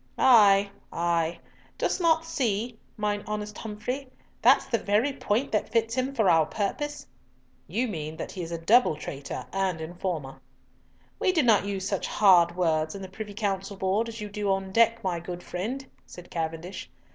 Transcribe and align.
"Ay, 0.17 0.71
ay. 0.91 1.37
Dost 1.77 2.01
not 2.01 2.25
see, 2.25 2.75
mine 2.97 3.23
honest 3.27 3.55
Humfrey, 3.59 4.07
that's 4.41 4.65
the 4.65 4.79
very 4.79 5.13
point 5.13 5.51
that 5.51 5.69
fits 5.69 5.93
him 5.93 6.11
for 6.15 6.27
our 6.27 6.47
purpose?" 6.47 7.05
"You 7.67 7.87
mean 7.87 8.17
that 8.17 8.31
he 8.31 8.41
is 8.41 8.51
a 8.51 8.57
double 8.57 8.95
traitor 8.95 9.45
and 9.53 9.79
informer." 9.79 10.41
"We 11.19 11.31
do 11.31 11.43
not 11.43 11.65
use 11.67 11.87
such 11.87 12.07
hard 12.07 12.55
words 12.57 12.95
in 12.95 13.03
the 13.03 13.09
Privy 13.09 13.35
Council 13.35 13.77
Board 13.77 14.09
as 14.09 14.19
you 14.19 14.27
do 14.29 14.49
on 14.51 14.71
deck, 14.71 15.03
my 15.03 15.19
good 15.19 15.43
friend," 15.43 15.85
said 16.07 16.31
Cavendish. 16.31 16.89